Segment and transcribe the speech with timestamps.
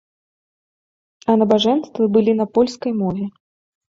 [1.33, 3.27] А набажэнствы былі на польскай мове.